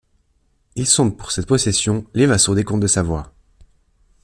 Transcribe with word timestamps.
Ils 0.75 0.87
sont 0.87 1.11
pour 1.11 1.29
cette 1.31 1.45
possession 1.45 2.07
les 2.15 2.25
vassaux 2.25 2.55
des 2.55 2.63
comtes 2.63 2.79
de 2.79 2.87
Savoie. 2.87 3.31